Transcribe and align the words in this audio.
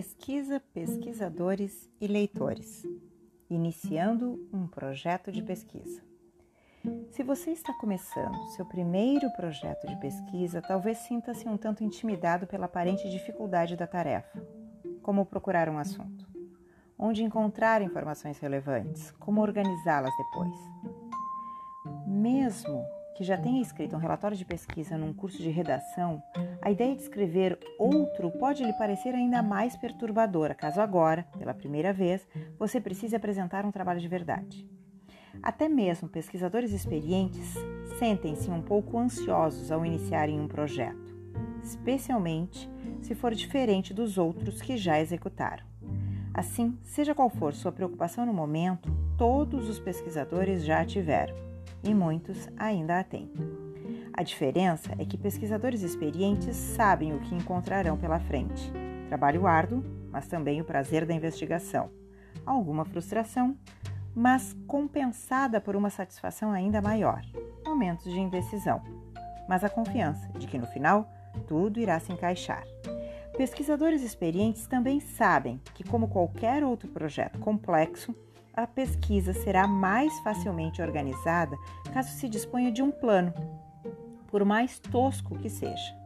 Pesquisa, 0.00 0.62
pesquisadores 0.72 1.90
e 2.00 2.06
leitores. 2.06 2.88
Iniciando 3.50 4.48
um 4.50 4.66
projeto 4.66 5.30
de 5.30 5.42
pesquisa. 5.42 6.02
Se 7.10 7.22
você 7.22 7.50
está 7.50 7.74
começando 7.74 8.34
seu 8.56 8.64
primeiro 8.64 9.30
projeto 9.32 9.86
de 9.86 9.94
pesquisa, 10.00 10.62
talvez 10.62 10.96
sinta-se 11.00 11.46
um 11.46 11.58
tanto 11.58 11.84
intimidado 11.84 12.46
pela 12.46 12.64
aparente 12.64 13.10
dificuldade 13.10 13.76
da 13.76 13.86
tarefa. 13.86 14.42
Como 15.02 15.26
procurar 15.26 15.68
um 15.68 15.76
assunto? 15.76 16.26
Onde 16.98 17.22
encontrar 17.22 17.82
informações 17.82 18.38
relevantes? 18.38 19.10
Como 19.18 19.42
organizá-las 19.42 20.16
depois? 20.16 20.56
Mesmo 22.06 22.82
que 23.20 23.24
já 23.24 23.36
tenha 23.36 23.60
escrito 23.60 23.94
um 23.94 23.98
relatório 23.98 24.34
de 24.34 24.46
pesquisa 24.46 24.96
num 24.96 25.12
curso 25.12 25.36
de 25.42 25.50
redação, 25.50 26.22
a 26.62 26.70
ideia 26.70 26.96
de 26.96 27.02
escrever 27.02 27.58
outro 27.78 28.30
pode 28.30 28.64
lhe 28.64 28.72
parecer 28.72 29.14
ainda 29.14 29.42
mais 29.42 29.76
perturbadora, 29.76 30.54
caso 30.54 30.80
agora, 30.80 31.26
pela 31.38 31.52
primeira 31.52 31.92
vez, 31.92 32.26
você 32.58 32.80
precise 32.80 33.14
apresentar 33.14 33.66
um 33.66 33.70
trabalho 33.70 34.00
de 34.00 34.08
verdade. 34.08 34.66
Até 35.42 35.68
mesmo 35.68 36.08
pesquisadores 36.08 36.72
experientes 36.72 37.52
sentem-se 37.98 38.50
um 38.50 38.62
pouco 38.62 38.98
ansiosos 38.98 39.70
ao 39.70 39.84
iniciarem 39.84 40.40
um 40.40 40.48
projeto, 40.48 41.14
especialmente 41.62 42.70
se 43.02 43.14
for 43.14 43.34
diferente 43.34 43.92
dos 43.92 44.16
outros 44.16 44.62
que 44.62 44.78
já 44.78 44.98
executaram. 44.98 45.66
Assim, 46.32 46.78
seja 46.82 47.14
qual 47.14 47.28
for 47.28 47.52
sua 47.52 47.70
preocupação 47.70 48.24
no 48.24 48.32
momento, 48.32 48.90
todos 49.18 49.68
os 49.68 49.78
pesquisadores 49.78 50.64
já 50.64 50.80
a 50.80 50.86
tiveram 50.86 51.49
e 51.82 51.94
muitos 51.94 52.48
ainda 52.56 53.00
a 53.00 53.04
têm. 53.04 53.30
A 54.12 54.22
diferença 54.22 54.92
é 54.98 55.04
que 55.04 55.16
pesquisadores 55.16 55.82
experientes 55.82 56.56
sabem 56.56 57.14
o 57.14 57.20
que 57.20 57.34
encontrarão 57.34 57.96
pela 57.96 58.20
frente. 58.20 58.70
Trabalho 59.08 59.46
árduo, 59.46 59.84
mas 60.10 60.26
também 60.26 60.60
o 60.60 60.64
prazer 60.64 61.06
da 61.06 61.14
investigação. 61.14 61.90
Alguma 62.44 62.84
frustração, 62.84 63.56
mas 64.14 64.56
compensada 64.66 65.60
por 65.60 65.76
uma 65.76 65.90
satisfação 65.90 66.52
ainda 66.52 66.82
maior. 66.82 67.22
Momentos 67.64 68.04
de 68.04 68.18
indecisão, 68.18 68.82
mas 69.48 69.64
a 69.64 69.68
confiança 69.68 70.28
de 70.38 70.46
que 70.46 70.58
no 70.58 70.66
final 70.66 71.10
tudo 71.46 71.80
irá 71.80 71.98
se 71.98 72.12
encaixar. 72.12 72.64
Pesquisadores 73.36 74.02
experientes 74.02 74.66
também 74.66 75.00
sabem 75.00 75.60
que, 75.74 75.84
como 75.84 76.08
qualquer 76.08 76.62
outro 76.62 76.88
projeto 76.88 77.38
complexo, 77.38 78.14
a 78.54 78.66
pesquisa 78.66 79.32
será 79.32 79.66
mais 79.66 80.18
facilmente 80.20 80.82
organizada 80.82 81.56
caso 81.92 82.10
se 82.10 82.28
disponha 82.28 82.70
de 82.70 82.82
um 82.82 82.90
plano, 82.90 83.32
por 84.28 84.44
mais 84.44 84.78
tosco 84.78 85.38
que 85.38 85.48
seja. 85.48 85.98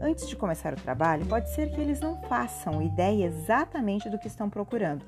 Antes 0.00 0.28
de 0.28 0.36
começar 0.36 0.72
o 0.72 0.80
trabalho, 0.80 1.26
pode 1.26 1.50
ser 1.50 1.70
que 1.70 1.80
eles 1.80 2.00
não 2.00 2.20
façam 2.22 2.82
ideia 2.82 3.26
exatamente 3.26 4.08
do 4.08 4.18
que 4.18 4.26
estão 4.26 4.48
procurando, 4.48 5.04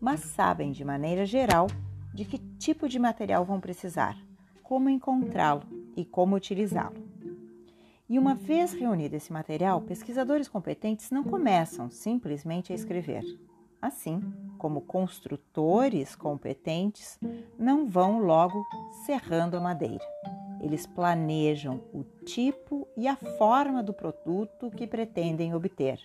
mas 0.00 0.20
sabem 0.20 0.72
de 0.72 0.84
maneira 0.84 1.26
geral 1.26 1.66
de 2.14 2.24
que 2.24 2.38
tipo 2.38 2.88
de 2.88 2.98
material 2.98 3.44
vão 3.44 3.60
precisar, 3.60 4.16
como 4.62 4.88
encontrá-lo 4.88 5.62
e 5.96 6.04
como 6.04 6.36
utilizá-lo. 6.36 7.04
E 8.08 8.18
uma 8.18 8.34
vez 8.34 8.72
reunido 8.72 9.16
esse 9.16 9.32
material, 9.32 9.80
pesquisadores 9.80 10.48
competentes 10.48 11.10
não 11.10 11.24
começam 11.24 11.90
simplesmente 11.90 12.72
a 12.72 12.76
escrever. 12.76 13.24
Assim, 13.82 14.22
como 14.56 14.80
construtores 14.80 16.16
competentes, 16.16 17.18
não 17.58 17.86
vão 17.86 18.18
logo 18.18 18.64
serrando 19.04 19.56
a 19.56 19.60
madeira. 19.60 20.04
Eles 20.60 20.86
planejam 20.86 21.80
o 21.92 22.02
tipo 22.24 22.88
e 22.96 23.06
a 23.06 23.14
forma 23.14 23.82
do 23.82 23.92
produto 23.92 24.70
que 24.70 24.86
pretendem 24.86 25.54
obter. 25.54 26.00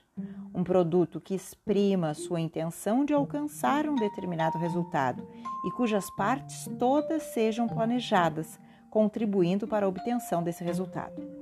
Um 0.54 0.64
produto 0.64 1.22
que 1.22 1.34
exprima 1.34 2.14
sua 2.14 2.40
intenção 2.40 3.06
de 3.06 3.14
alcançar 3.14 3.88
um 3.88 3.96
determinado 3.96 4.58
resultado 4.58 5.28
e 5.66 5.72
cujas 5.72 6.10
partes 6.16 6.70
todas 6.78 7.24
sejam 7.24 7.68
planejadas, 7.68 8.60
contribuindo 8.90 9.68
para 9.68 9.86
a 9.86 9.90
obtenção 9.90 10.44
desse 10.44 10.64
resultado. 10.64 11.41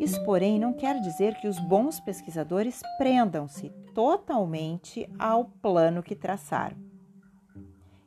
Isso, 0.00 0.24
porém, 0.24 0.58
não 0.58 0.72
quer 0.72 0.98
dizer 0.98 1.34
que 1.34 1.46
os 1.46 1.60
bons 1.60 2.00
pesquisadores 2.00 2.80
prendam-se 2.96 3.68
totalmente 3.94 5.06
ao 5.18 5.44
plano 5.44 6.02
que 6.02 6.16
traçaram. 6.16 6.78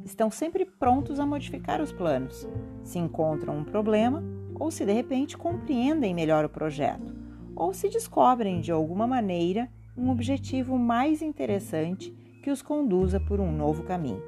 Estão 0.04 0.32
sempre 0.32 0.66
prontos 0.66 1.20
a 1.20 1.26
modificar 1.26 1.80
os 1.80 1.92
planos, 1.92 2.48
se 2.84 2.98
encontram 2.98 3.60
um 3.60 3.64
problema 3.64 4.24
ou 4.56 4.72
se 4.72 4.84
de 4.84 4.92
repente 4.92 5.38
compreendem 5.38 6.16
melhor 6.16 6.44
o 6.44 6.50
projeto, 6.50 7.14
ou 7.56 7.76
se 7.76 7.88
descobrem 7.90 8.60
de 8.60 8.72
alguma 8.72 9.06
maneira 9.06 9.70
um 9.96 10.10
objetivo 10.10 10.80
mais 10.80 11.22
interessante 11.22 12.10
que 12.44 12.50
os 12.50 12.64
conduza 12.64 13.20
por 13.20 13.40
um 13.40 13.52
novo 13.52 13.84
caminho. 13.84 14.22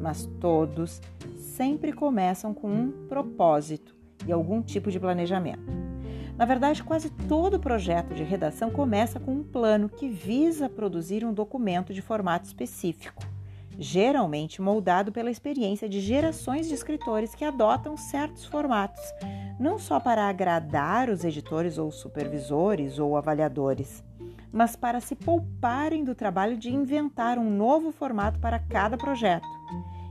Mas 0.00 0.26
todos 0.40 1.00
sempre 1.36 1.92
começam 1.92 2.52
com 2.52 2.68
um 2.68 3.06
propósito 3.06 3.94
e 4.26 4.32
algum 4.32 4.60
tipo 4.60 4.90
de 4.90 4.98
planejamento. 4.98 5.83
Na 6.36 6.44
verdade, 6.44 6.82
quase 6.82 7.10
todo 7.10 7.60
projeto 7.60 8.12
de 8.12 8.24
redação 8.24 8.68
começa 8.68 9.20
com 9.20 9.32
um 9.32 9.44
plano 9.44 9.88
que 9.88 10.08
visa 10.08 10.68
produzir 10.68 11.24
um 11.24 11.32
documento 11.32 11.94
de 11.94 12.02
formato 12.02 12.46
específico, 12.46 13.22
geralmente 13.78 14.60
moldado 14.60 15.12
pela 15.12 15.30
experiência 15.30 15.88
de 15.88 16.00
gerações 16.00 16.66
de 16.66 16.74
escritores 16.74 17.36
que 17.36 17.44
adotam 17.44 17.96
certos 17.96 18.44
formatos, 18.44 19.02
não 19.60 19.78
só 19.78 20.00
para 20.00 20.28
agradar 20.28 21.08
os 21.08 21.24
editores 21.24 21.78
ou 21.78 21.92
supervisores 21.92 22.98
ou 22.98 23.16
avaliadores, 23.16 24.02
mas 24.50 24.74
para 24.74 25.00
se 25.00 25.14
pouparem 25.14 26.02
do 26.02 26.16
trabalho 26.16 26.56
de 26.56 26.68
inventar 26.68 27.38
um 27.38 27.48
novo 27.48 27.92
formato 27.92 28.40
para 28.40 28.58
cada 28.58 28.96
projeto. 28.96 29.46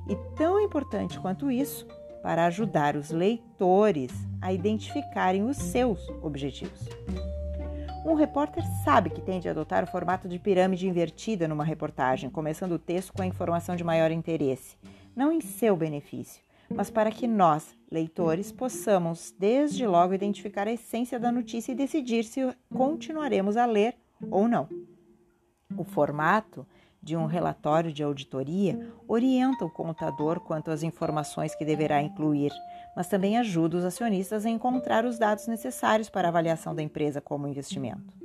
E 0.08 0.16
tão 0.38 0.60
importante 0.60 1.20
quanto 1.20 1.52
isso, 1.52 1.86
para 2.24 2.46
ajudar 2.46 2.96
os 2.96 3.12
leitores 3.12 4.12
a 4.42 4.54
identificarem 4.54 5.44
os 5.44 5.58
seus 5.58 6.08
objetivos. 6.22 6.88
Um 8.06 8.16
repórter 8.16 8.64
sabe 8.84 9.10
que 9.10 9.22
tem 9.22 9.40
de 9.40 9.50
adotar 9.50 9.84
o 9.84 9.88
formato 9.88 10.28
de 10.28 10.40
pirâmide 10.40 10.88
invertida 10.88 11.48
numa 11.48 11.64
reportagem, 11.64 12.30
começando 12.30 12.74
o 12.74 12.80
texto 12.80 13.14
com 13.14 13.22
a 13.22 13.26
informação 13.26 13.76
de 13.76 13.84
maior 13.84 14.10
interesse, 14.10 14.78
não 15.16 15.32
em 15.32 15.42
seu 15.42 15.76
benefício, 15.76 16.42
mas 16.70 16.90
para 16.90 17.12
que 17.12 17.28
nós, 17.28 17.78
leitores, 17.92 18.52
possamos 18.52 19.34
desde 19.38 19.86
logo 19.86 20.14
identificar 20.14 20.68
a 20.68 20.74
essência 20.74 21.20
da 21.20 21.32
notícia 21.32 21.72
e 21.72 21.76
decidir 21.76 22.24
se 22.24 22.42
continuaremos 22.74 23.58
a 23.58 23.66
ler 23.66 23.96
ou 24.32 24.48
não. 24.48 24.68
O 25.78 25.84
formato 25.84 26.66
de 27.04 27.18
um 27.18 27.26
relatório 27.26 27.92
de 27.92 28.02
auditoria 28.02 28.90
orienta 29.06 29.66
o 29.66 29.70
contador 29.70 30.40
quanto 30.40 30.72
às 30.72 30.84
informações 30.84 31.54
que 31.54 31.66
deverá 31.66 32.02
incluir, 32.02 32.54
mas 32.96 33.10
também 33.10 33.38
ajuda 33.38 33.78
os 33.78 33.84
acionistas 33.84 34.46
a 34.46 34.50
encontrar 34.50 35.04
os 35.04 35.20
dados 35.20 35.46
necessários 35.46 36.10
para 36.10 36.30
a 36.30 36.32
avaliação 36.32 36.74
da 36.74 36.82
empresa 36.82 37.20
como 37.20 37.46
investimento. 37.46 38.24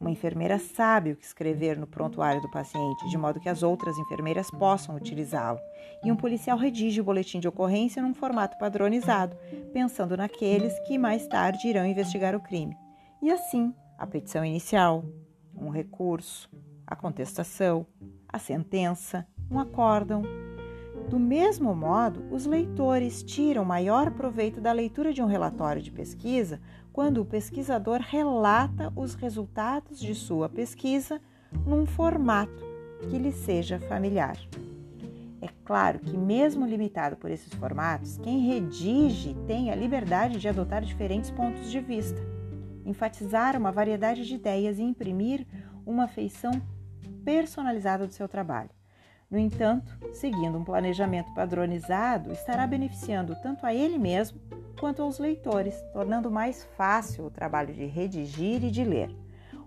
Uma 0.00 0.10
enfermeira 0.10 0.58
sabe 0.58 1.12
o 1.12 1.16
que 1.16 1.24
escrever 1.24 1.78
no 1.78 1.86
prontuário 1.86 2.40
do 2.40 2.50
paciente, 2.50 3.08
de 3.08 3.16
modo 3.16 3.38
que 3.38 3.48
as 3.48 3.62
outras 3.62 3.96
enfermeiras 3.98 4.50
possam 4.50 4.96
utilizá-lo. 4.96 5.60
E 6.02 6.10
um 6.10 6.16
policial 6.16 6.58
redige 6.58 7.00
o 7.00 7.04
boletim 7.04 7.38
de 7.38 7.48
ocorrência 7.48 8.02
num 8.02 8.14
formato 8.14 8.58
padronizado, 8.58 9.36
pensando 9.72 10.16
naqueles 10.16 10.78
que 10.80 10.98
mais 10.98 11.26
tarde 11.26 11.68
irão 11.68 11.86
investigar 11.86 12.34
o 12.34 12.40
crime. 12.40 12.76
E 13.22 13.30
assim, 13.30 13.72
a 13.96 14.06
petição 14.06 14.44
inicial, 14.44 15.04
um 15.54 15.70
recurso, 15.70 16.50
a 16.86 16.96
contestação, 16.96 17.86
a 18.28 18.38
sentença, 18.38 19.26
um 19.50 19.58
acórdão. 19.58 20.22
Do 21.08 21.18
mesmo 21.18 21.74
modo, 21.74 22.24
os 22.30 22.46
leitores 22.46 23.22
tiram 23.22 23.64
maior 23.64 24.10
proveito 24.10 24.60
da 24.60 24.72
leitura 24.72 25.12
de 25.12 25.22
um 25.22 25.26
relatório 25.26 25.82
de 25.82 25.90
pesquisa 25.90 26.60
quando 26.92 27.20
o 27.20 27.24
pesquisador 27.24 28.00
relata 28.00 28.92
os 28.96 29.14
resultados 29.14 29.98
de 29.98 30.14
sua 30.14 30.48
pesquisa 30.48 31.20
num 31.66 31.86
formato 31.86 32.64
que 33.10 33.18
lhe 33.18 33.32
seja 33.32 33.78
familiar. 33.78 34.36
É 35.40 35.48
claro 35.64 35.98
que, 35.98 36.16
mesmo 36.16 36.66
limitado 36.66 37.16
por 37.16 37.30
esses 37.30 37.52
formatos, 37.52 38.16
quem 38.18 38.46
redige 38.46 39.34
tem 39.46 39.70
a 39.70 39.74
liberdade 39.74 40.38
de 40.38 40.48
adotar 40.48 40.82
diferentes 40.82 41.30
pontos 41.30 41.70
de 41.70 41.80
vista, 41.80 42.20
enfatizar 42.84 43.56
uma 43.56 43.70
variedade 43.70 44.26
de 44.26 44.36
ideias 44.36 44.78
e 44.78 44.82
imprimir 44.82 45.46
uma 45.84 46.08
feição 46.08 46.52
personalizada 47.24 48.06
do 48.06 48.12
seu 48.12 48.28
trabalho. 48.28 48.70
No 49.30 49.38
entanto, 49.38 49.98
seguindo 50.12 50.58
um 50.58 50.64
planejamento 50.64 51.32
padronizado, 51.34 52.30
estará 52.32 52.66
beneficiando 52.66 53.34
tanto 53.42 53.66
a 53.66 53.74
ele 53.74 53.98
mesmo 53.98 54.40
quanto 54.78 55.02
aos 55.02 55.18
leitores, 55.18 55.74
tornando 55.92 56.30
mais 56.30 56.64
fácil 56.76 57.24
o 57.26 57.30
trabalho 57.30 57.72
de 57.72 57.86
redigir 57.86 58.62
e 58.62 58.70
de 58.70 58.84
ler. 58.84 59.10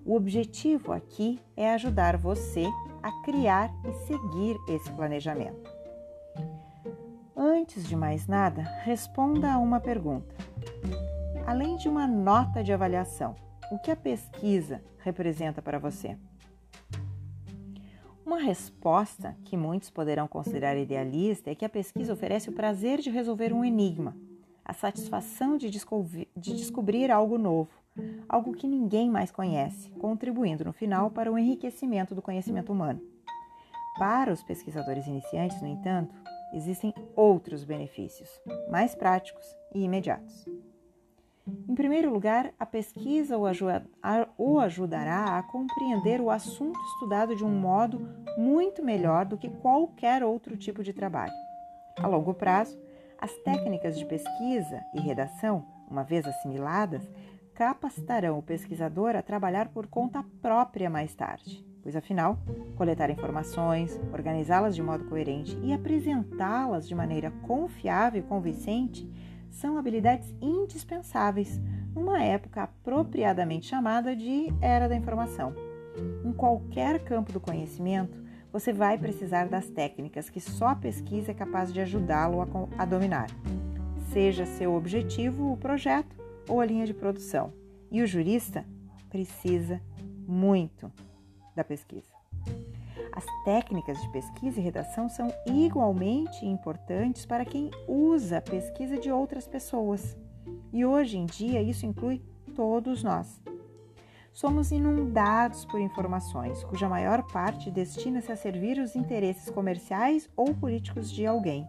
O 0.06 0.16
objetivo 0.16 0.94
aqui 0.94 1.40
é 1.56 1.74
ajudar 1.74 2.16
você 2.16 2.66
a 3.04 3.12
criar 3.24 3.70
e 3.86 3.92
seguir 4.06 4.56
esse 4.70 4.90
planejamento. 4.92 5.70
Antes 7.36 7.88
de 7.88 7.96
mais 7.96 8.26
nada, 8.26 8.62
responda 8.84 9.52
a 9.52 9.58
uma 9.58 9.80
pergunta. 9.80 10.36
Além 11.46 11.76
de 11.78 11.90
uma 11.90 12.08
nota 12.08 12.64
de 12.64 12.72
avaliação, 12.72 13.36
o 13.72 13.80
que 13.80 13.92
a 13.92 13.96
pesquisa 13.96 14.82
representa 15.00 15.62
para 15.62 15.78
você? 15.78 16.18
Uma 18.28 18.40
resposta 18.40 19.38
que 19.46 19.56
muitos 19.56 19.90
poderão 19.90 20.28
considerar 20.28 20.76
idealista 20.76 21.50
é 21.50 21.56
que 21.56 21.64
a 21.64 21.70
pesquisa 21.70 22.12
oferece 22.12 22.50
o 22.50 22.52
prazer 22.52 23.00
de 23.00 23.10
resolver 23.10 23.54
um 23.54 23.64
enigma, 23.64 24.18
a 24.66 24.74
satisfação 24.74 25.56
de, 25.56 25.70
descobrir, 25.70 26.28
de 26.36 26.54
descobrir 26.54 27.10
algo 27.10 27.38
novo, 27.38 27.72
algo 28.28 28.52
que 28.52 28.68
ninguém 28.68 29.10
mais 29.10 29.32
conhece, 29.32 29.92
contribuindo 29.92 30.66
no 30.66 30.74
final 30.74 31.10
para 31.10 31.32
o 31.32 31.38
enriquecimento 31.38 32.14
do 32.14 32.22
conhecimento 32.22 32.70
humano. 32.70 33.02
Para 33.98 34.34
os 34.34 34.44
pesquisadores 34.44 35.08
iniciantes, 35.08 35.62
no 35.62 35.68
entanto, 35.70 36.14
existem 36.52 36.94
outros 37.16 37.64
benefícios, 37.64 38.30
mais 38.70 38.94
práticos 38.94 39.46
e 39.74 39.86
imediatos. 39.86 40.46
Em 41.68 41.76
primeiro 41.76 42.10
lugar, 42.14 42.54
a 42.58 42.66
pesquisa 42.66 43.38
o 44.38 44.60
ajudará 44.60 45.38
a 45.38 45.44
compreender 45.44 46.22
o 46.22 46.32
assunto 46.32 46.80
estudado 46.94 47.36
de 47.36 47.44
um 47.44 47.50
modo 47.50 48.08
muito 48.38 48.82
melhor 48.82 49.26
do 49.26 49.38
que 49.38 49.50
qualquer 49.50 50.24
outro 50.24 50.56
tipo 50.56 50.82
de 50.82 50.94
trabalho. 50.94 51.34
A 51.98 52.08
longo 52.08 52.34
prazo, 52.34 52.80
as 53.20 53.34
técnicas 53.44 54.00
de 54.00 54.06
pesquisa 54.06 54.82
e 54.94 55.02
redação, 55.02 55.66
uma 55.92 56.04
vez 56.04 56.26
assimiladas, 56.26 57.04
capacitarão 57.54 58.40
o 58.40 58.44
pesquisador 58.44 59.18
a 59.18 59.22
trabalhar 59.22 59.68
por 59.68 59.88
conta 59.88 60.24
própria 60.42 60.90
mais 60.90 61.14
tarde, 61.16 61.66
pois 61.84 61.98
afinal, 61.98 62.38
coletar 62.78 63.10
informações, 63.10 64.00
organizá-las 64.14 64.74
de 64.74 64.82
modo 64.82 65.04
coerente 65.06 65.58
e 65.62 65.74
apresentá-las 65.74 66.88
de 66.88 66.96
maneira 66.96 67.30
confiável 67.46 68.22
e 68.22 68.24
convincente 68.24 69.12
são 69.50 69.78
habilidades 69.78 70.34
indispensáveis 70.42 71.60
numa 71.94 72.24
época 72.24 72.64
apropriadamente 72.64 73.68
chamada 73.68 74.16
de 74.16 74.48
Era 74.62 74.88
da 74.88 74.96
Informação. 74.96 75.54
Em 76.24 76.32
qualquer 76.32 77.04
campo 77.04 77.32
do 77.32 77.40
conhecimento, 77.40 78.18
você 78.52 78.72
vai 78.72 78.98
precisar 78.98 79.48
das 79.48 79.68
técnicas 79.68 80.30
que 80.30 80.40
só 80.40 80.68
a 80.68 80.76
pesquisa 80.76 81.32
é 81.32 81.34
capaz 81.34 81.74
de 81.74 81.82
ajudá-lo 81.82 82.40
a, 82.78 82.86
dominar, 82.86 83.28
seja 84.12 84.46
seu 84.46 84.74
objetivo 84.74 85.52
o 85.52 85.58
projeto 85.58 86.16
ou 86.48 86.62
a 86.62 86.66
linha 86.66 86.86
de 86.86 86.94
produção. 86.94 87.52
E 87.92 88.02
o 88.02 88.08
jurista 88.08 88.66
precisa 89.10 89.82
muito 90.28 90.92
da 91.56 91.64
pesquisa. 91.64 92.17
As 93.18 93.26
técnicas 93.44 94.00
de 94.00 94.08
pesquisa 94.10 94.60
e 94.60 94.64
redação 94.64 95.10
são 95.10 95.34
igualmente 95.48 96.46
importantes 96.46 97.26
para 97.26 97.44
quem 97.44 97.72
usa 97.88 98.38
a 98.38 98.42
pesquisa 98.42 98.96
de 98.96 99.12
outras 99.12 99.48
pessoas. 99.48 100.16
E 100.72 100.86
hoje 100.86 101.18
em 101.18 101.26
dia 101.26 101.60
isso 101.60 101.84
inclui 101.84 102.22
todos 102.56 103.02
nós. 103.02 103.42
Somos 104.32 104.72
inundados 104.72 105.66
por 105.66 105.82
informações, 105.82 106.64
cuja 106.66 106.88
maior 106.88 107.24
parte 107.24 107.72
destina-se 107.72 108.32
a 108.32 108.36
servir 108.36 108.78
os 108.78 108.96
interesses 108.96 109.50
comerciais 109.50 110.30
ou 110.38 110.54
políticos 110.54 111.12
de 111.12 111.26
alguém. 111.26 111.68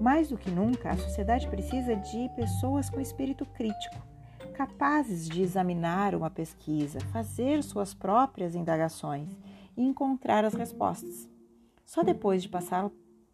Mais 0.00 0.28
do 0.28 0.38
que 0.38 0.48
nunca, 0.48 0.90
a 0.90 0.96
sociedade 0.96 1.48
precisa 1.48 1.96
de 1.96 2.30
pessoas 2.36 2.88
com 2.88 3.00
espírito 3.00 3.44
crítico, 3.46 3.96
capazes 4.54 5.28
de 5.28 5.42
examinar 5.42 6.14
uma 6.14 6.30
pesquisa, 6.30 7.00
fazer 7.12 7.64
suas 7.64 7.92
próprias 7.92 8.54
indagações 8.54 9.28
e 9.76 9.82
encontrar 9.82 10.44
as 10.44 10.54
respostas. 10.54 11.28
Só 11.84 12.02
depois 12.02 12.42
de 12.42 12.48
passar, 12.48 12.90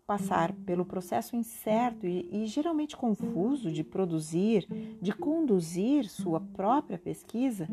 passar 0.07 0.53
pelo 0.53 0.85
processo 0.85 1.37
incerto 1.37 2.07
e, 2.07 2.29
e 2.31 2.47
geralmente 2.47 2.97
confuso 2.97 3.71
de 3.71 3.85
produzir, 3.85 4.67
de 5.01 5.13
conduzir 5.13 6.09
sua 6.09 6.41
própria 6.41 6.99
pesquisa, 6.99 7.69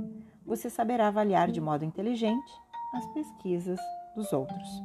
você 0.46 0.70
saberá 0.70 1.08
avaliar 1.08 1.52
de 1.52 1.62
modo 1.62 1.86
inteligente 1.86 2.52
as 2.94 3.06
pesquisas 3.08 3.80
dos 4.16 4.32
outros. 4.32 4.84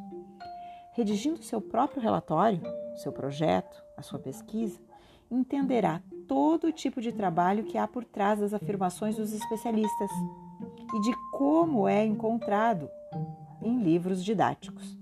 Redigindo 0.93 1.43
seu 1.43 1.61
próprio 1.61 2.03
relatório, 2.03 2.61
seu 2.97 3.12
projeto, 3.12 3.83
a 3.97 4.03
sua 4.03 4.19
pesquisa, 4.19 4.81
entenderá 5.31 6.03
todo 6.26 6.73
tipo 6.73 7.00
de 7.00 7.12
trabalho 7.12 7.65
que 7.65 7.79
há 7.79 7.87
por 7.87 8.05
trás 8.05 8.41
das 8.41 8.53
afirmações 8.53 9.17
dos 9.17 9.33
especialistas 9.33 10.11
e 10.94 11.00
de 11.00 11.12
como 11.33 11.87
é 11.88 12.05
encontrado 12.05 12.88
em 13.62 13.83
livros 13.83 14.25
didáticos. 14.25 14.99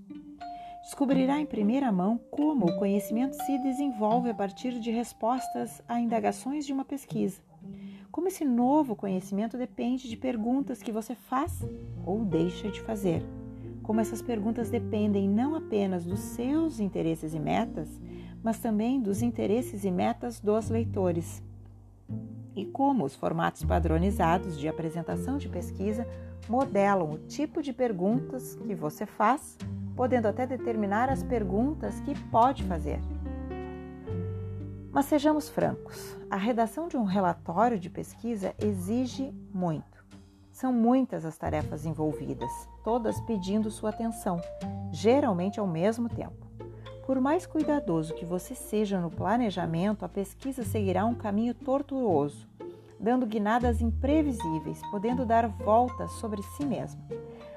Descobrirá 0.83 1.39
em 1.39 1.45
primeira 1.45 1.91
mão 1.91 2.19
como 2.31 2.65
o 2.65 2.75
conhecimento 2.77 3.35
se 3.35 3.57
desenvolve 3.59 4.29
a 4.29 4.33
partir 4.33 4.79
de 4.79 4.89
respostas 4.89 5.81
a 5.87 5.99
indagações 5.99 6.65
de 6.65 6.73
uma 6.73 6.83
pesquisa. 6.83 7.41
Como 8.11 8.27
esse 8.27 8.43
novo 8.43 8.95
conhecimento 8.95 9.55
depende 9.55 10.09
de 10.09 10.17
perguntas 10.17 10.81
que 10.81 10.91
você 10.91 11.13
faz 11.13 11.63
ou 12.03 12.25
deixa 12.25 12.69
de 12.69 12.81
fazer. 12.81 13.23
Como 13.83 14.01
essas 14.01 14.21
perguntas 14.21 14.69
dependem 14.69 15.29
não 15.29 15.55
apenas 15.55 16.05
dos 16.05 16.19
seus 16.19 16.79
interesses 16.79 17.33
e 17.33 17.39
metas, 17.39 17.87
mas 18.43 18.59
também 18.59 18.99
dos 18.99 19.21
interesses 19.21 19.83
e 19.83 19.91
metas 19.91 20.39
dos 20.39 20.69
leitores. 20.69 21.43
E 22.55 22.65
como 22.65 23.05
os 23.05 23.15
formatos 23.15 23.63
padronizados 23.63 24.59
de 24.59 24.67
apresentação 24.67 25.37
de 25.37 25.47
pesquisa 25.47 26.07
modelam 26.49 27.13
o 27.13 27.19
tipo 27.19 27.61
de 27.61 27.71
perguntas 27.71 28.55
que 28.55 28.73
você 28.73 29.05
faz, 29.05 29.55
podendo 29.95 30.27
até 30.27 30.47
determinar 30.47 31.07
as 31.07 31.21
perguntas 31.21 31.99
que 32.01 32.17
pode 32.29 32.63
fazer. 32.63 32.99
Mas 34.91 35.05
sejamos 35.05 35.47
francos, 35.47 36.17
a 36.29 36.35
redação 36.35 36.87
de 36.87 36.97
um 36.97 37.03
relatório 37.03 37.79
de 37.79 37.89
pesquisa 37.89 38.55
exige 38.59 39.31
muito. 39.53 40.03
São 40.51 40.73
muitas 40.73 41.23
as 41.23 41.37
tarefas 41.37 41.85
envolvidas, 41.85 42.51
todas 42.83 43.21
pedindo 43.21 43.69
sua 43.69 43.91
atenção, 43.91 44.41
geralmente 44.91 45.59
ao 45.59 45.67
mesmo 45.67 46.09
tempo. 46.09 46.49
Por 47.05 47.21
mais 47.21 47.45
cuidadoso 47.45 48.15
que 48.15 48.25
você 48.25 48.55
seja 48.55 48.99
no 48.99 49.11
planejamento, 49.11 50.03
a 50.03 50.09
pesquisa 50.09 50.63
seguirá 50.63 51.05
um 51.05 51.15
caminho 51.15 51.53
tortuoso, 51.53 52.48
dando 52.99 53.25
guinadas 53.25 53.81
imprevisíveis, 53.81 54.81
podendo 54.91 55.25
dar 55.25 55.47
voltas 55.47 56.11
sobre 56.13 56.43
si 56.43 56.65
mesma. 56.65 57.01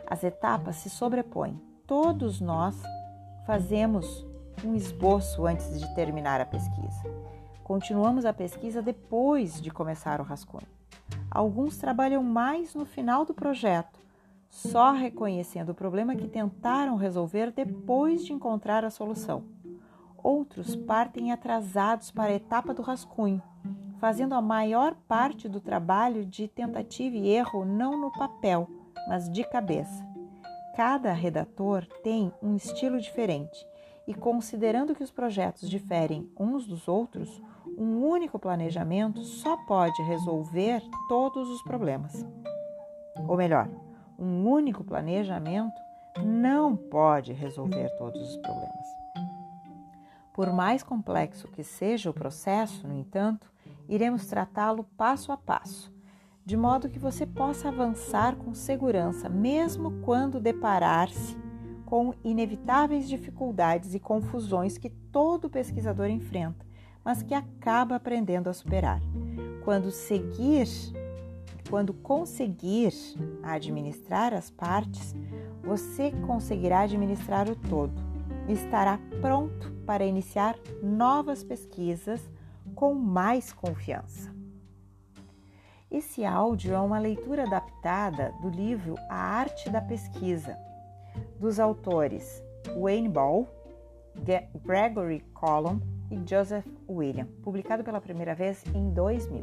As 0.06 0.22
etapas 0.22 0.76
se 0.76 0.88
sobrepõem. 0.88 1.60
Todos 1.86 2.40
nós 2.40 2.80
fazemos 3.46 4.26
um 4.64 4.74
esboço 4.74 5.46
antes 5.46 5.80
de 5.80 5.94
terminar 5.94 6.40
a 6.40 6.46
pesquisa. 6.46 7.02
Continuamos 7.64 8.24
a 8.24 8.32
pesquisa 8.32 8.80
depois 8.80 9.60
de 9.60 9.70
começar 9.70 10.20
o 10.20 10.24
rascunho. 10.24 10.66
Alguns 11.30 11.78
trabalham 11.78 12.22
mais 12.22 12.74
no 12.74 12.84
final 12.84 13.24
do 13.24 13.32
projeto, 13.32 13.98
só 14.50 14.92
reconhecendo 14.92 15.70
o 15.70 15.74
problema 15.74 16.14
que 16.14 16.28
tentaram 16.28 16.96
resolver 16.96 17.50
depois 17.50 18.24
de 18.24 18.32
encontrar 18.32 18.84
a 18.84 18.90
solução. 18.90 19.44
Outros 20.22 20.76
partem 20.76 21.32
atrasados 21.32 22.10
para 22.10 22.30
a 22.30 22.34
etapa 22.34 22.74
do 22.74 22.82
rascunho, 22.82 23.42
fazendo 24.02 24.34
a 24.34 24.42
maior 24.42 24.96
parte 25.06 25.48
do 25.48 25.60
trabalho 25.60 26.26
de 26.26 26.48
tentativa 26.48 27.16
e 27.16 27.28
erro 27.28 27.64
não 27.64 27.96
no 27.96 28.10
papel, 28.10 28.68
mas 29.06 29.30
de 29.30 29.44
cabeça. 29.44 30.04
Cada 30.74 31.12
redator 31.12 31.86
tem 32.02 32.32
um 32.42 32.56
estilo 32.56 33.00
diferente 33.00 33.64
e, 34.04 34.12
considerando 34.12 34.92
que 34.92 35.04
os 35.04 35.12
projetos 35.12 35.70
diferem 35.70 36.28
uns 36.36 36.66
dos 36.66 36.88
outros, 36.88 37.40
um 37.78 38.04
único 38.04 38.40
planejamento 38.40 39.22
só 39.22 39.56
pode 39.56 40.02
resolver 40.02 40.82
todos 41.08 41.48
os 41.48 41.62
problemas. 41.62 42.26
Ou 43.28 43.36
melhor, 43.36 43.70
um 44.18 44.48
único 44.48 44.82
planejamento 44.82 45.80
não 46.24 46.74
pode 46.74 47.32
resolver 47.32 47.88
todos 47.90 48.20
os 48.20 48.36
problemas. 48.38 48.86
Por 50.34 50.52
mais 50.52 50.82
complexo 50.82 51.46
que 51.46 51.62
seja 51.62 52.10
o 52.10 52.14
processo, 52.14 52.88
no 52.88 52.98
entanto, 52.98 53.51
iremos 53.94 54.26
tratá-lo 54.26 54.84
passo 54.96 55.32
a 55.32 55.36
passo, 55.36 55.92
de 56.44 56.56
modo 56.56 56.88
que 56.88 56.98
você 56.98 57.26
possa 57.26 57.68
avançar 57.68 58.36
com 58.36 58.54
segurança, 58.54 59.28
mesmo 59.28 60.00
quando 60.00 60.40
deparar-se 60.40 61.36
com 61.84 62.14
inevitáveis 62.24 63.06
dificuldades 63.06 63.94
e 63.94 64.00
confusões 64.00 64.78
que 64.78 64.88
todo 64.88 65.50
pesquisador 65.50 66.08
enfrenta, 66.08 66.64
mas 67.04 67.22
que 67.22 67.34
acaba 67.34 67.96
aprendendo 67.96 68.48
a 68.48 68.54
superar. 68.54 69.00
Quando 69.62 69.90
seguir, 69.90 70.66
quando 71.68 71.92
conseguir 71.92 72.94
administrar 73.42 74.32
as 74.32 74.50
partes, 74.50 75.14
você 75.62 76.10
conseguirá 76.26 76.80
administrar 76.80 77.48
o 77.50 77.54
todo 77.54 78.12
estará 78.48 78.98
pronto 79.20 79.70
para 79.86 80.04
iniciar 80.04 80.56
novas 80.82 81.44
pesquisas 81.44 82.20
com 82.74 82.94
mais 82.94 83.52
confiança. 83.52 84.32
Esse 85.90 86.24
áudio 86.24 86.74
é 86.74 86.80
uma 86.80 86.98
leitura 86.98 87.42
adaptada 87.42 88.32
do 88.40 88.48
livro 88.48 88.94
A 89.10 89.14
Arte 89.14 89.68
da 89.68 89.80
Pesquisa, 89.80 90.56
dos 91.38 91.60
autores 91.60 92.42
Wayne 92.80 93.08
Ball, 93.08 93.46
Gregory 94.64 95.20
Collum 95.34 95.80
e 96.10 96.16
Joseph 96.26 96.66
William, 96.88 97.26
publicado 97.42 97.84
pela 97.84 98.00
primeira 98.00 98.34
vez 98.34 98.64
em 98.74 98.90
2000. 98.90 99.42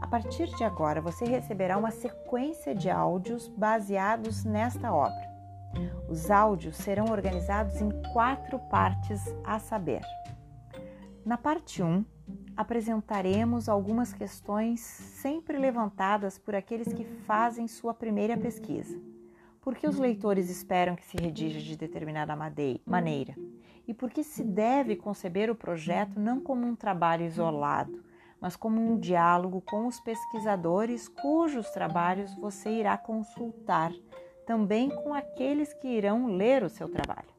A 0.00 0.06
partir 0.06 0.46
de 0.54 0.64
agora, 0.64 1.00
você 1.00 1.24
receberá 1.24 1.78
uma 1.78 1.90
sequência 1.90 2.74
de 2.74 2.90
áudios 2.90 3.48
baseados 3.48 4.44
nesta 4.44 4.92
obra. 4.92 5.32
Os 6.08 6.30
áudios 6.30 6.76
serão 6.76 7.06
organizados 7.06 7.80
em 7.80 7.90
quatro 8.12 8.58
partes 8.58 9.22
a 9.44 9.58
saber. 9.58 10.02
Na 11.24 11.38
parte 11.38 11.80
1, 11.84 12.04
apresentaremos 12.56 13.68
algumas 13.68 14.12
questões 14.12 14.80
sempre 14.80 15.56
levantadas 15.56 16.36
por 16.36 16.52
aqueles 16.52 16.92
que 16.92 17.04
fazem 17.04 17.68
sua 17.68 17.94
primeira 17.94 18.36
pesquisa. 18.36 19.00
Por 19.60 19.76
que 19.76 19.86
os 19.86 19.98
leitores 19.98 20.50
esperam 20.50 20.96
que 20.96 21.04
se 21.04 21.16
redija 21.16 21.60
de 21.60 21.76
determinada 21.76 22.34
maneira? 22.84 23.36
E 23.86 23.94
por 23.94 24.10
que 24.10 24.24
se 24.24 24.42
deve 24.42 24.96
conceber 24.96 25.48
o 25.48 25.54
projeto 25.54 26.18
não 26.18 26.40
como 26.40 26.66
um 26.66 26.74
trabalho 26.74 27.24
isolado, 27.24 28.02
mas 28.40 28.56
como 28.56 28.80
um 28.80 28.98
diálogo 28.98 29.60
com 29.60 29.86
os 29.86 30.00
pesquisadores 30.00 31.06
cujos 31.06 31.70
trabalhos 31.70 32.34
você 32.34 32.68
irá 32.68 32.98
consultar, 32.98 33.92
também 34.44 34.88
com 34.88 35.14
aqueles 35.14 35.72
que 35.74 35.86
irão 35.86 36.34
ler 36.34 36.64
o 36.64 36.68
seu 36.68 36.88
trabalho? 36.88 37.30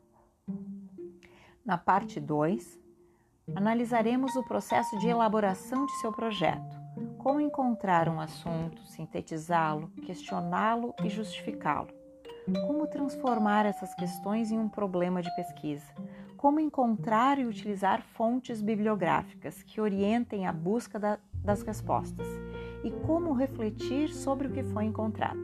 Na 1.65 1.77
parte 1.77 2.21
2, 2.21 2.82
Analisaremos 3.51 4.37
o 4.37 4.43
processo 4.43 4.97
de 4.99 5.09
elaboração 5.09 5.85
de 5.85 5.91
seu 5.99 6.13
projeto, 6.13 6.79
como 7.17 7.41
encontrar 7.41 8.07
um 8.07 8.21
assunto, 8.21 8.81
sintetizá-lo, 8.83 9.89
questioná-lo 10.05 10.93
e 11.03 11.09
justificá-lo. 11.09 11.89
Como 12.65 12.87
transformar 12.87 13.65
essas 13.65 13.93
questões 13.95 14.49
em 14.49 14.57
um 14.57 14.69
problema 14.69 15.21
de 15.21 15.33
pesquisa? 15.35 15.93
Como 16.37 16.59
encontrar 16.59 17.37
e 17.37 17.45
utilizar 17.45 18.01
fontes 18.01 18.61
bibliográficas 18.61 19.61
que 19.61 19.81
orientem 19.81 20.47
a 20.47 20.53
busca 20.53 20.97
da, 20.97 21.19
das 21.33 21.63
respostas? 21.63 22.27
E 22.81 22.91
como 22.91 23.33
refletir 23.33 24.09
sobre 24.09 24.47
o 24.47 24.51
que 24.51 24.63
foi 24.63 24.85
encontrado? 24.85 25.39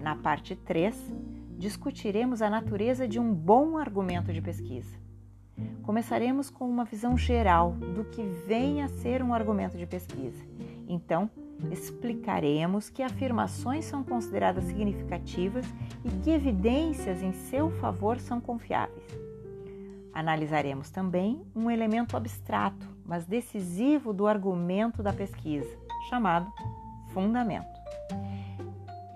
Na 0.00 0.16
parte 0.16 0.56
3, 0.56 1.12
discutiremos 1.58 2.40
a 2.40 2.48
natureza 2.48 3.06
de 3.06 3.20
um 3.20 3.32
bom 3.32 3.76
argumento 3.76 4.32
de 4.32 4.40
pesquisa. 4.40 5.03
Começaremos 5.82 6.48
com 6.48 6.68
uma 6.68 6.84
visão 6.84 7.16
geral 7.16 7.72
do 7.72 8.04
que 8.04 8.22
vem 8.46 8.82
a 8.82 8.88
ser 8.88 9.22
um 9.22 9.34
argumento 9.34 9.76
de 9.76 9.86
pesquisa. 9.86 10.42
Então, 10.88 11.30
explicaremos 11.70 12.88
que 12.88 13.02
afirmações 13.02 13.84
são 13.84 14.02
consideradas 14.02 14.64
significativas 14.64 15.66
e 16.04 16.08
que 16.22 16.30
evidências 16.30 17.22
em 17.22 17.32
seu 17.32 17.70
favor 17.70 18.18
são 18.18 18.40
confiáveis. 18.40 19.04
Analisaremos 20.12 20.90
também 20.90 21.44
um 21.54 21.70
elemento 21.70 22.16
abstrato, 22.16 22.88
mas 23.04 23.26
decisivo 23.26 24.12
do 24.12 24.26
argumento 24.26 25.02
da 25.02 25.12
pesquisa, 25.12 25.76
chamado 26.08 26.50
fundamento. 27.12 27.74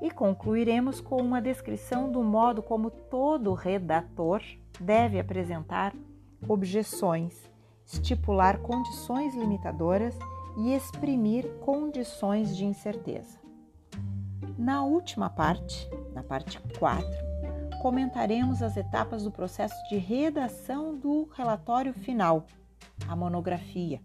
E 0.02 0.10
concluiremos 0.10 1.00
com 1.00 1.16
uma 1.16 1.40
descrição 1.40 2.10
do 2.10 2.22
modo 2.22 2.62
como 2.62 2.90
todo 2.90 3.54
redator 3.54 4.42
deve 4.80 5.18
apresentar 5.18 5.92
objeções, 6.46 7.48
estipular 7.86 8.58
condições 8.58 9.34
limitadoras 9.34 10.14
e 10.58 10.74
exprimir 10.74 11.48
condições 11.60 12.56
de 12.56 12.64
incerteza. 12.64 13.38
Na 14.58 14.84
última 14.84 15.30
parte, 15.30 15.88
na 16.12 16.22
parte 16.22 16.60
4, 16.78 17.08
comentaremos 17.80 18.62
as 18.62 18.76
etapas 18.76 19.22
do 19.22 19.30
processo 19.30 19.76
de 19.88 19.96
redação 19.96 20.96
do 20.96 21.28
relatório 21.32 21.92
final, 21.92 22.44
a 23.06 23.14
monografia, 23.14 24.00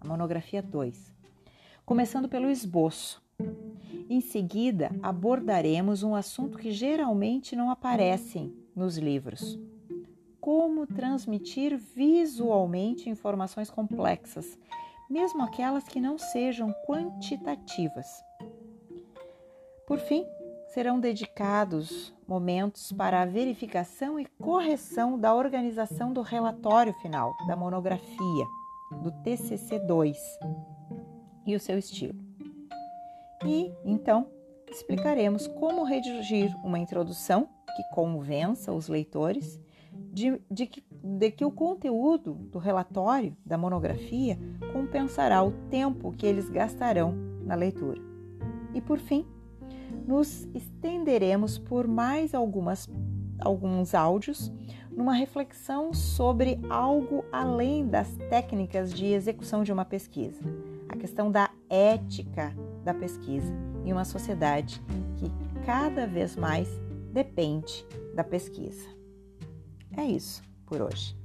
a 0.00 0.06
monografia 0.06 0.60
2, 0.60 1.12
começando 1.86 2.28
pelo 2.28 2.50
esboço. 2.50 3.22
Em 4.10 4.20
seguida, 4.20 4.90
abordaremos 5.02 6.02
um 6.02 6.14
assunto 6.14 6.58
que 6.58 6.72
geralmente 6.72 7.54
não 7.54 7.70
aparece 7.70 8.52
nos 8.74 8.98
livros, 8.98 9.58
como 10.44 10.86
transmitir 10.86 11.74
visualmente 11.78 13.08
informações 13.08 13.70
complexas, 13.70 14.58
mesmo 15.08 15.42
aquelas 15.42 15.84
que 15.84 15.98
não 15.98 16.18
sejam 16.18 16.70
quantitativas. 16.86 18.22
Por 19.86 19.98
fim, 19.98 20.26
serão 20.68 21.00
dedicados 21.00 22.12
momentos 22.28 22.92
para 22.92 23.22
a 23.22 23.24
verificação 23.24 24.20
e 24.20 24.26
correção 24.38 25.18
da 25.18 25.34
organização 25.34 26.12
do 26.12 26.20
relatório 26.20 26.92
final, 27.00 27.34
da 27.48 27.56
monografia, 27.56 28.44
do 29.02 29.10
TCC2 29.22 30.14
e 31.46 31.56
o 31.56 31.60
seu 31.60 31.78
estilo. 31.78 32.22
E, 33.46 33.72
então, 33.82 34.28
explicaremos 34.70 35.46
como 35.46 35.84
redigir 35.84 36.54
uma 36.62 36.78
introdução 36.78 37.48
que 37.74 37.82
convença 37.94 38.74
os 38.74 38.88
leitores 38.88 39.58
de, 40.14 40.40
de, 40.48 40.66
que, 40.66 40.84
de 41.02 41.30
que 41.32 41.44
o 41.44 41.50
conteúdo 41.50 42.34
do 42.34 42.58
relatório, 42.58 43.36
da 43.44 43.58
monografia, 43.58 44.38
compensará 44.72 45.42
o 45.42 45.50
tempo 45.68 46.12
que 46.12 46.24
eles 46.24 46.48
gastarão 46.48 47.12
na 47.44 47.56
leitura. 47.56 48.00
E 48.72 48.80
por 48.80 48.98
fim, 49.00 49.26
nos 50.06 50.48
estenderemos 50.54 51.58
por 51.58 51.88
mais 51.88 52.32
algumas, 52.32 52.88
alguns 53.40 53.92
áudios 53.92 54.52
numa 54.96 55.14
reflexão 55.14 55.92
sobre 55.92 56.60
algo 56.70 57.24
além 57.32 57.88
das 57.88 58.14
técnicas 58.30 58.94
de 58.94 59.06
execução 59.06 59.64
de 59.64 59.72
uma 59.72 59.84
pesquisa, 59.84 60.40
a 60.88 60.96
questão 60.96 61.28
da 61.28 61.50
ética 61.68 62.54
da 62.84 62.94
pesquisa 62.94 63.52
em 63.84 63.92
uma 63.92 64.04
sociedade 64.04 64.80
que 65.16 65.28
cada 65.66 66.06
vez 66.06 66.36
mais 66.36 66.68
depende 67.12 67.84
da 68.14 68.22
pesquisa. 68.22 68.94
É 69.96 70.04
isso 70.04 70.42
por 70.66 70.82
hoje. 70.82 71.16